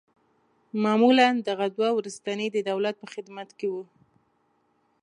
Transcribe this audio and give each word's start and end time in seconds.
معمولاً 0.83 1.29
دغه 1.47 1.65
دوه 1.75 1.89
وروستني 1.97 2.47
د 2.51 2.57
دولت 2.69 2.95
په 3.01 3.07
خدمت 3.13 3.49
کې 3.59 3.67
وه. 3.73 3.83